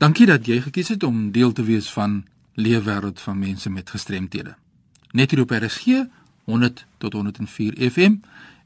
[0.00, 2.22] Dankie dat jy gekies het om deel te wees van
[2.56, 4.54] Leefwêreld van mense met gestremthede.
[5.12, 6.06] Net hier op RSG
[6.44, 8.14] 100 tot 104 FM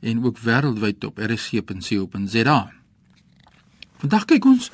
[0.00, 2.72] en ook wêreldwyd op rsg.co.za.
[3.96, 4.70] Vandag kyk ons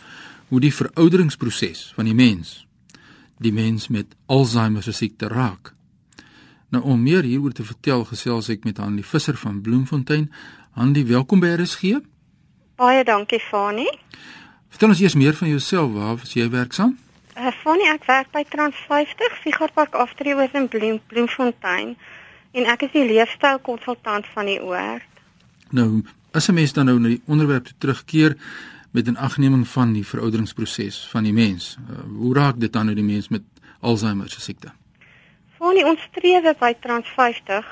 [0.49, 2.67] hoe die verouderingsproses van die mens
[3.41, 5.73] die mens met Alzheimer se siekte raak.
[6.69, 10.29] Nou om meer hieroor te vertel, gesels ek met Hanlie Visser van Bloemfontein.
[10.77, 11.97] Hanlie, welkom by RSG.
[12.77, 13.89] Baie dankie, Fani.
[14.71, 15.93] Vertel ons eers meer van jouself.
[15.93, 16.97] Waar is jy werksaam?
[17.35, 21.95] Uh, Fani, ek werk by Trans 50 Figuurpark Aftreeoos in Bloem, Bloemfontein
[22.51, 25.07] en ek is die leefstylkonsultant van die oord.
[25.71, 26.03] Nou,
[26.35, 28.37] as 'n mens dan nou na die onderwerp terugkeer
[28.91, 32.95] met 'n agneming van die verouderingsproses van die mens, uh, hoe raak dit dan nou
[32.95, 33.43] die mens met
[33.81, 34.73] Alzheimer se siekte?
[35.59, 37.65] Fani, ons strewe by Trans 50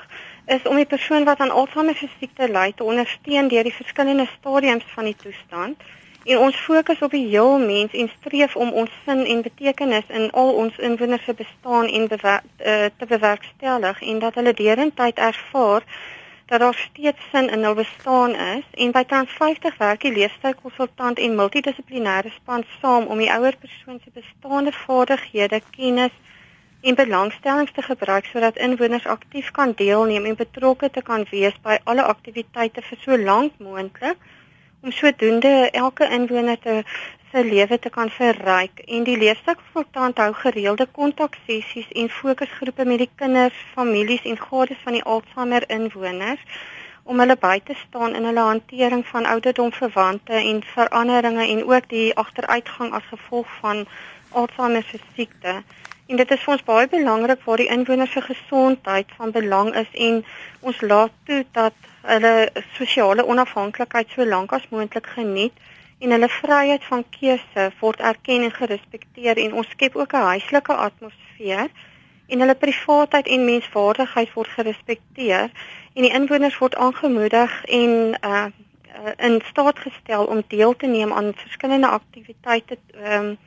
[0.45, 4.27] is om die persoon wat aan Alzheimer se siekte ly te ondersteun deur die verskillende
[4.39, 5.77] stadiums van die toestand.
[6.29, 10.27] En ons fokus op die heel mens en streef om ons sin en betekenis in
[10.41, 15.83] al ons inwoners se bestaan en bewer, uh, te bewerkstellig en dat hulle derentyd ervaar
[16.45, 18.69] dat daar steeds sin in hul bestaan is.
[18.71, 23.99] En by Trans 50 werk die leefstylkonsultant en multidissiplinêre span saam om die ouer persoon
[24.03, 26.15] se bestaande vaardighede, kennis
[26.81, 31.81] en belangstellings te gebruik sodat inwoners aktief kan deelneem en betrokke te kan wees by
[31.83, 34.29] alle aktiwiteite vir so lank moontlik
[34.81, 36.83] om sodoende elke inwoner te
[37.31, 43.09] se lewe te kan verryk en die leefstykkonsultant hou gereelde kontaksessies en fokusgroepe met die
[43.21, 46.41] kinders, families en gades van die Alzheimer inwoners
[47.03, 52.09] om hulle by te staan in hulle hantering van ouderdomverwante en veranderinge en ook die
[52.23, 53.85] agteruitgang as gevolg van
[54.29, 55.61] Alzheimer se siekte.
[56.09, 59.89] En dit is vir ons baie belangrik waar die inwoners se gesondheid van belang is
[59.93, 60.23] en
[60.65, 62.31] ons laat toe dat hulle
[62.77, 65.53] sosiale onafhanklikheid so lank as moontlik geniet
[65.99, 70.73] en hulle vryheid van keuse word erken en gerespekteer en ons skep ook 'n huislike
[70.87, 71.69] atmosfeer
[72.27, 75.53] en hulle privaatheid en menswaardigheid word gerespekteer
[75.93, 78.47] en die inwoners word aangemoedig en uh
[79.17, 83.37] in staat gestel om deel te neem aan verskillende aktiwiteite um,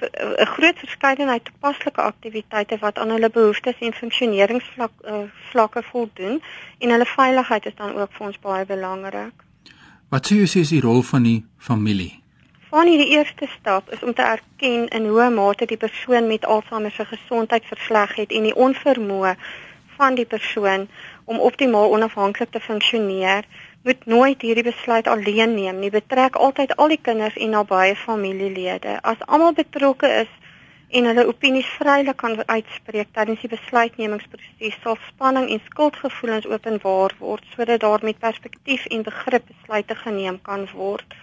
[0.00, 6.42] 'n groot verskeidenheid toepaslike aktiwiteite wat aan hulle behoeftes en funksioneringsvlak uh, vlakke voldoen
[6.78, 9.34] en hulle veiligheid is dan ook vir ons baie belangrik.
[10.08, 12.22] Wat sê jy is die rol van die familie?
[12.68, 16.92] Van die eerste stap is om te erken in hoe mate die persoon met Alzheimer
[16.92, 19.36] se gesondheid versleg het en die onvermoë
[19.96, 20.88] van die persoon
[21.24, 23.44] om optimaal onafhanklik te funksioneer
[23.88, 25.90] moet nooit hierdie besluit alleen neem nie.
[25.90, 28.98] Betrek altyd al die kinders en nabye familielede.
[29.00, 30.34] As almal betrokke is
[30.88, 37.48] en hulle opinies vrylik kan uitspreek tydens die besluitnemingsproses, sal spanning en skuldgevoelens openbaar word
[37.54, 41.16] sodat daar met perspektief en begrip besluite geneem kan word.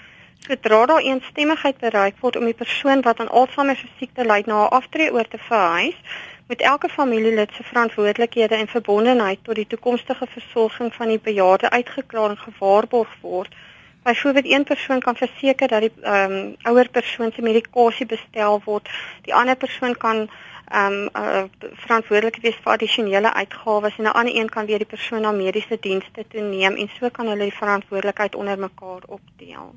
[0.45, 4.65] Sodra daar eensstemmigheid bereik word om die persoon wat aan Alzheimer se siekte ly na
[4.65, 5.97] 'n aftrede oor te verhuis,
[6.47, 12.29] met elke familielid se verantwoordelikhede en verbondenheid tot die toekomstige versorging van die bejaarde uitgeklaar
[12.29, 13.55] en gewaarborg word.
[14.03, 18.89] Byvoorbeeld een persoon kan verseker dat die ehm um, ouer persoon se medikasie bestel word.
[19.21, 20.29] Die ander persoon kan
[20.67, 24.93] ehm um, uh, verantwoordelik wees vir addisionele uitgawes en 'n ander een kan weer die
[24.95, 29.73] persoon na mediese dienste toe neem en so kan hulle die verantwoordelikheid onder mekaar opdeel.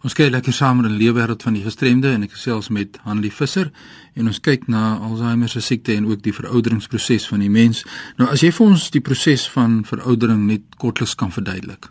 [0.00, 3.32] Ons kyk lekker saam in 'n leefwêreld van die gestremde en ek gesels met Hanlie
[3.32, 3.70] Visser
[4.14, 7.84] en ons kyk na Alzheimer se siekte en ook die verouderingsproses van die mens.
[8.16, 11.90] Nou as jy vir ons die proses van veroudering net kortliks kan verduidelik.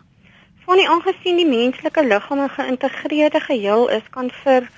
[0.66, 4.68] Van die aangesien die menslike liggaam 'n geïntegreerde geheel is, kan vir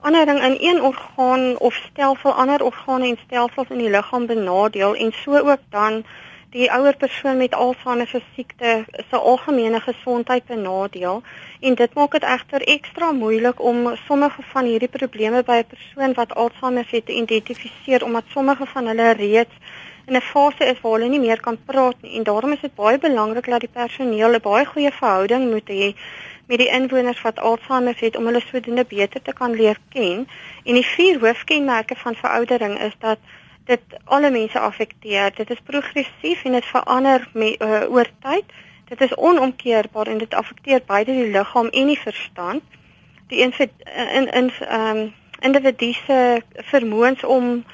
[0.00, 5.12] verandering in een orgaan of stelsel ander organe en stelsels in die liggaam benadeel en
[5.24, 6.04] so ook dan
[6.52, 11.22] die ouer persoon met Alzheimer se siekte se algemene gesondheid benadeel
[11.60, 16.12] en dit maak dit egter ekstra moeilik om sommige van hierdie probleme by 'n persoon
[16.18, 19.56] wat Alzheimer het te identifiseer omdat sommige van hulle reeds
[20.06, 22.16] in 'n fase is waar hulle nie meer kan praat nie.
[22.16, 25.94] En daarom is dit baie belangrik dat die personeel 'n baie goeie verhouding moet hê
[26.46, 30.28] met die inwoners wat Alzheimer het om hulle sodoende beter te kan leer ken.
[30.64, 33.18] En die vier hoofkenmerke van veroudering is dat
[33.64, 35.34] dit alle mense affekteer.
[35.34, 38.44] Dit is progressief en dit verander met uh, oor tyd.
[38.88, 42.62] Dit is onomkeerbaar en dit affekteer beide die liggaam en die verstand.
[43.28, 43.52] Die in
[44.32, 47.64] in ehm um, individu se vermoëns om 'n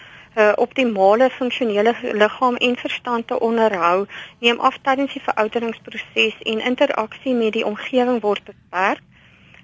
[0.41, 4.07] uh, optimale funksionele liggaam en verstand te onderhou,
[4.39, 9.01] neem af tydens die verouderingsproses en interaksie met die omgewing word beperk.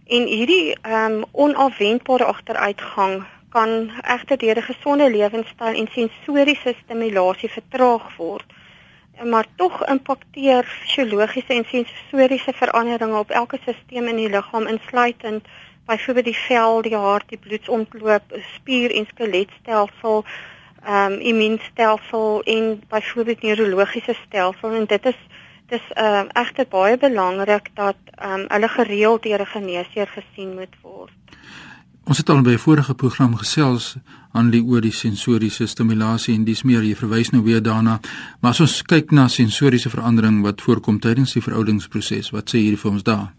[0.07, 3.25] En hierdie ehm um, onafwendbare agteruitgang
[3.57, 8.49] kan egter deur 'n gesonde lewenstyl en sensoriese stimulasie vertraag word.
[9.33, 15.45] Maar tog impakteer fisiologiese en sensoriese veranderinge op elke stelsel in die liggaam insluitend
[15.87, 20.25] byvoorbeeld die vel, die hart, die bloedsomloop, spier en skeletstelsel,
[20.85, 25.21] ehm um, immuunstelsel en byvoorbeeld neurologiese stelsel en dit is
[25.73, 30.55] dis ehm uh, egter baie belangrik dat ehm um, hulle gereeld deur 'n geneesheer gesien
[30.55, 31.13] moet word.
[32.05, 33.97] Ons het al by 'n vorige program gesels
[34.33, 38.01] aan die oor die sensoriese stimulasie en dis meer jy verwys nou weer daarna.
[38.41, 42.79] Maar as ons kyk na sensoriese verandering wat voorkom tydens die veroudingsproses, wat sê hierdie
[42.79, 43.33] vir ons daar?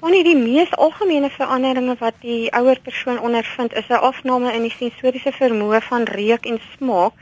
[0.00, 4.74] Van die mees algemene veranderinge wat die ouer persoon ondervind, is 'n afname in die
[4.78, 7.12] sensoriese vermoë van reuk en smaak,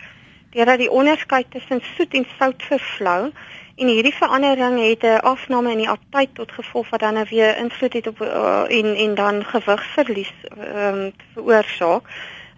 [0.50, 3.30] deurdat die onderskeid tussen soet en sout vervlou.
[3.76, 7.56] En hierdie verandering het 'n afname in die aptyt tot gevolg wat dan nou weer
[7.56, 12.02] invloed het op uh, en en dan gewigsverlies ehm um, veroorsaak.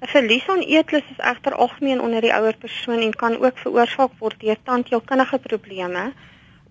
[0.00, 4.10] 'n Verlies aan eetlus is egter algemeen onder die ouer persoon en kan ook veroorsaak
[4.18, 6.12] word deur tandheelkundige probleme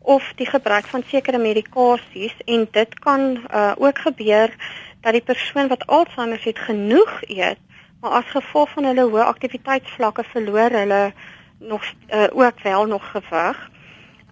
[0.01, 3.21] of die gebruik van sekere medikasies en dit kan
[3.53, 4.55] uh, ook gebeur
[5.01, 7.57] dat die persoon wat Alzheimer het genoeg eet,
[8.01, 11.13] maar as gevolg van hulle hoë aktiwiteitsvlakke verloor hulle
[11.59, 13.69] nog uh, ook wel nog gewig.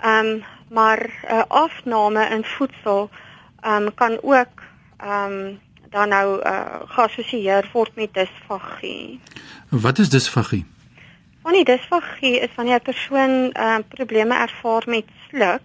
[0.02, 3.10] Ehm um, maar 'n uh, afname in voedsel
[3.62, 4.56] ehm um, kan ook
[4.98, 9.20] ehm um, dan nou uh, geassosieer word met disfagie.
[9.70, 10.66] Wat is disfagie?
[11.42, 15.62] Wanneer disfagie is wanneer 'n persoon ehm uh, probleme ervaar met sluk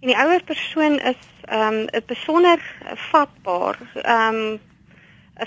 [0.00, 2.58] en die ouer persoon is ehm um, besonder
[2.94, 4.60] vatbaar ehm um,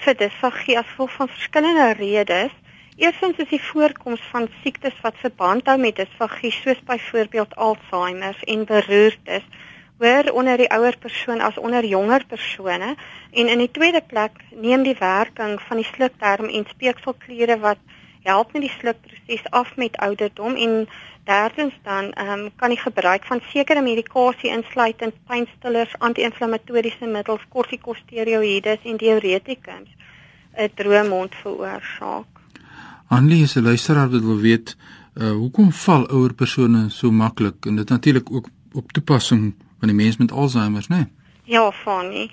[0.02, 2.52] vir disfagie as gevolg van verskillende redes.
[2.98, 8.66] Eerstens is die voorkoms van siektes wat verband hou met disfagie soos byvoorbeeld Alzheimer en
[8.66, 9.46] beroertes
[10.04, 12.96] hoor onder die ouer persoon as onder jonger persone
[13.32, 17.78] en in die tweede plek neem die werking van die slukdarm en speekselkliere wat
[18.24, 20.88] help met die slukproses af met ouderdom en
[21.24, 28.98] derdens dan um, kan die gebruik van sekere medikasie insluitend pynstillers, anti-inflammatoriese middels, kortikosteroïdes en
[28.98, 29.90] diuretikums
[30.54, 32.28] 'n droë mond veroorsaak.
[33.08, 34.78] Anlie se luisteraar wil weet
[35.14, 39.98] uh, hoekom val ouer persone so maklik en dit natuurlik ook op toepassing van die
[39.98, 40.96] mens met Alzheimer, né?
[40.96, 41.23] Nee?
[41.46, 42.30] Ja, Fanny.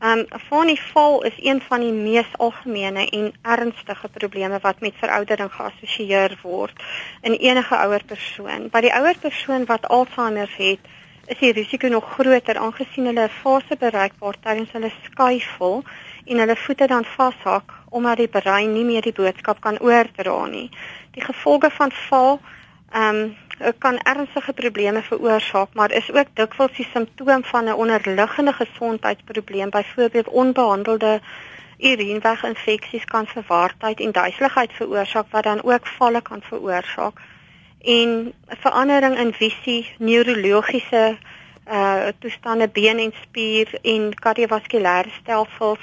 [0.00, 4.92] Ehm um, Fanny val is een van die mees algemene en ernstige probleme wat met
[4.96, 6.82] veroudering geassosieer word
[7.20, 8.68] in enige ouer persoon.
[8.68, 10.78] By die ouer persoon wat Alzheimer het,
[11.26, 15.82] is die risiko nog groter aangesien hulle 'n fase bereik waar tydens hulle skuifel
[16.24, 20.68] en hulle voete dan vashak omdat die brein nie meer die boodskap kan oordra nie.
[21.16, 22.40] Die gevolge van val
[22.92, 23.36] ehm um,
[23.78, 30.28] kan ernstige probleme veroorsaak, maar is ook dikwels die simptoom van 'n onderliggende gesondheidsprobleem, byvoorbeeld
[30.28, 31.20] onbehandelde
[31.78, 37.20] urineweginfeksies kan verwardheid en duiseligheid veroorsaak wat dan ook valle kan veroorsaak.
[37.80, 41.18] En verandering in visie, neurologiese
[41.70, 45.78] uh toestande been en spier en kardiovaskulêre stelsels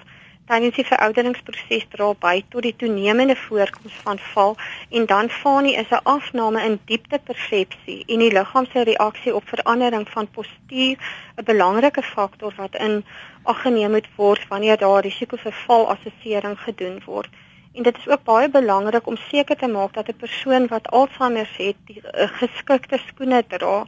[0.47, 4.55] tydens die verouderingsproses dra by tot die toenemende voorkoms van val
[4.89, 10.07] en dan fanie is 'n afname in dieptepersepsie en die liggaam se reaksie op verandering
[10.09, 10.95] van postuur
[11.37, 13.03] 'n belangrike faktor wat in
[13.43, 17.29] ag geneem moet word wanneer daar risiko vir valassessering gedoen word.
[17.73, 21.49] En dit is ook baie belangrik om seker te maak dat 'n persoon wat Alzheimer
[21.57, 23.85] het, die uh, geskikte skoene dra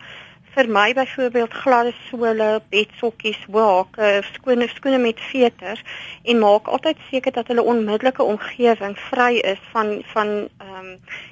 [0.60, 5.84] vir my byvoorbeeld gladde sole, bedsokkies, hake, skoene skoene met veters
[6.24, 10.34] en maak altyd seker dat hulle onmiddellike omgewing vry is van van
[10.66, 10.90] ehm um,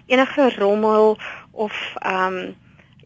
[0.08, 1.18] enige rommel
[1.52, 2.56] of ehm um,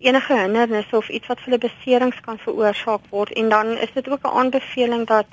[0.02, 3.34] enige hindernisse of iets wat vir hulle beserings kan veroorsaak word.
[3.34, 5.26] En dan is dit ook 'n aanbeveling dat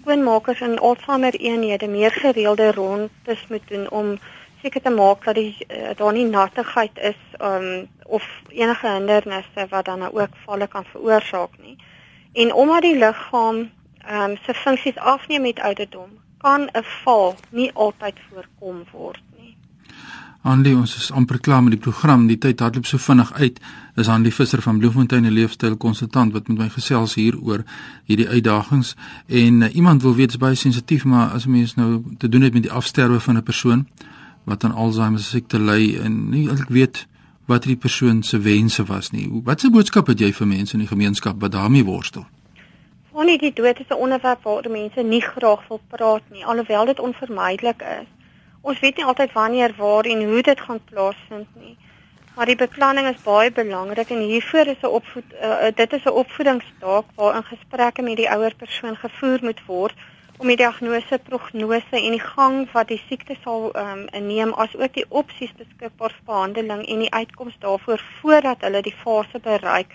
[0.00, 4.18] skoonmakers in Alzheimer eenhede meer gereelde rondes moet doen om
[4.62, 9.84] seker te maak dat die uh, daar nie nattigheid is um, of enige hindernisse wat
[9.84, 11.76] dan ook valle kan veroorsaak nie.
[12.32, 13.58] En omdat die liggaam
[14.10, 19.56] um, se funksies afneem met ouderdom, kan 'n val nie altyd voorkom word nie.
[20.42, 22.26] Anlie, ons is amper klaar met die program.
[22.26, 23.60] Die tyd hardloop so vinnig uit.
[23.94, 27.62] Dis Anlie Visser van Bloemfontein 'n leefstyl konsultant wat met my gesels hier oor
[28.04, 32.02] hierdie uitdagings en uh, iemand wil weet is baie sensitief, maar as 'n mens nou
[32.18, 33.86] te doen het met die afsterwe van 'n persoon,
[34.44, 37.06] wat aan Alzheimer siekte ly en nie eintlik weet
[37.46, 39.28] wat die persoon se wense was nie.
[39.44, 42.26] Wat 'n boodskap het jy vir mense in die gemeenskap wat daarmee worstel?
[43.12, 47.00] Wanneer die dood is 'n onderwerp waar mense nie graag wil praat nie, alhoewel dit
[47.00, 48.08] onvermydelik is.
[48.60, 51.76] Ons weet nie altyd wanneer, waar en hoe dit gaan plaasvind nie.
[52.34, 56.18] Maar die beplanning is baie belangrik en hiervoor is 'n opvoed uh, dit is 'n
[56.22, 59.94] opvoedingsstaak waarin gesprekke met die ouer persoon gevoer moet word
[60.38, 64.74] om die diagnose, prognose en die gang wat die siekte sal ehm um, neem as
[64.76, 69.92] ook die opsies beskikbaar vir behandeling en die uitkoms daarvoor voordat hulle die fase bereik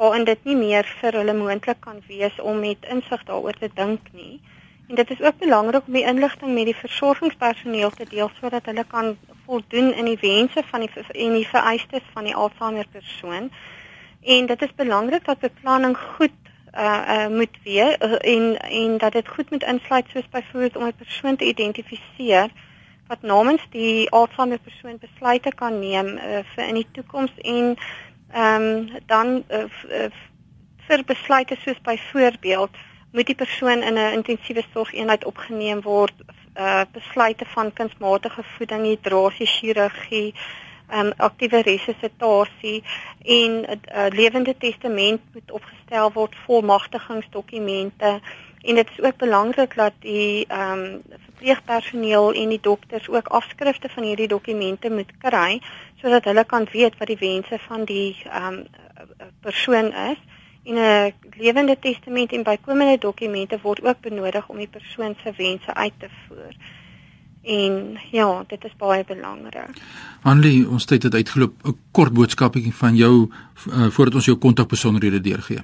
[0.00, 4.06] waarin dit nie meer vir hulle moontlik kan wees om met insig daaroor te dink
[4.12, 4.40] nie.
[4.88, 8.84] En dit is ook belangrik om die inligting met die versorgingspersoneel te deel sodat hulle
[8.84, 13.50] kan voldoen in die wense van die en die vereistes van die Alzheimer persoon.
[14.22, 19.12] En dit is belangrik dat beplanning goed uh uh moet wees uh, en en dat
[19.12, 22.50] dit goed moet insluit soos byvoorbeeld om 'n persoon te identifiseer
[23.06, 27.76] wat namens die Alzheimer persoon besluite kan neem uh, vir in die toekoms en
[28.32, 30.10] ehm um, dan uh, uh,
[30.86, 32.70] vir besluite soos byvoorbeeld
[33.12, 36.14] moet die persoon in 'n intensiewe sorgeenheid opgeneem word
[36.56, 40.34] uh besluite van kunsmatige voeding, hidrasie, chirurgie,
[40.94, 42.82] um, aktiewe resusitasie
[43.22, 48.20] en 'n uh, lewende testament moet opgestel word, volmagtigingsdokumente
[48.60, 53.88] en dit is ook belangrik dat die ehm um, verpleegpersoneel en die dokters ook afskrifte
[53.88, 55.60] van hierdie dokumente moet kry
[56.00, 58.66] sodat hulle kan weet wat die wense van die ehm um,
[59.40, 60.18] persoon is
[60.64, 65.74] en 'n lewende testament en bykomende dokumente word ook benodig om die persoon se wense
[65.74, 66.54] uit te voer.
[67.42, 69.76] En ja, dit is baie belangrik.
[70.20, 71.52] Hanlie, ons tyd het uitgeloop.
[71.64, 73.30] 'n Kort boodskapie van jou
[73.68, 75.58] uh, voordat ons jou kontakbesonderhede deurgee.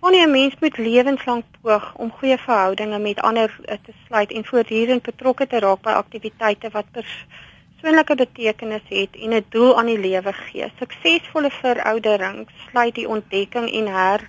[0.00, 4.44] Wanneer 'n mens moet lewenslank poog om goeie verhoudinge met ander uh, te sluit en
[4.44, 9.98] voortdurend betrokke te raak by aktiwiteite wat persoonlike betekenis het en 'n doel aan die
[9.98, 10.72] lewe gee.
[10.78, 14.28] Suksesvolle veroudering sluit die ontdekking en her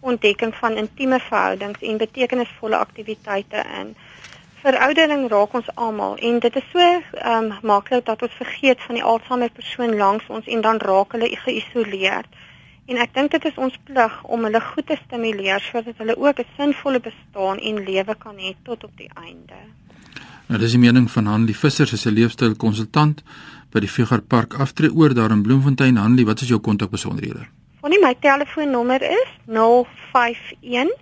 [0.00, 3.96] ontdekking van intieme verhoudings en betekenisvolle aktiwiteite in.
[4.64, 8.96] Veroudering raak ons almal en dit is so ehm um, maklik dat ons vergeet van
[8.96, 12.30] die Alzheimer persoon langs ons en dan raak hulle geïsoleerd.
[12.88, 16.40] En ek dink dit is ons plig om hulle goed te stimuleer sodat hulle ook
[16.40, 19.60] 'n sinvolle bestaan en lewe kan hê tot op die einde.
[20.48, 23.22] Nou dis die mening van Hanlie Visser, sy is 'n leefstylkonsultant
[23.70, 25.96] by die Figure Park aftree oor daar in Bloemfontein.
[25.96, 27.46] Hanlie, wat is jou kontakbesonderhede?
[27.80, 30.92] Wanneer my telefoonnommer is 051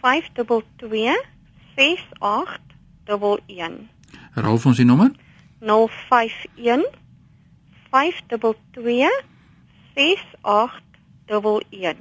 [0.00, 2.71] 522
[3.04, 3.88] 6811.
[4.32, 5.10] Herhaal ons die nommer?
[5.60, 6.84] 051
[7.90, 9.22] 522
[9.94, 11.96] 6811.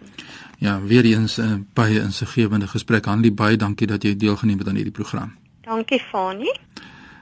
[0.58, 3.06] Ja, weer eens 'n uh, baie insiggewende gesprek.
[3.06, 5.36] Hanlie, baie dankie dat jy deelgeneem het aan hierdie program.
[5.62, 6.56] Dankie, Fani.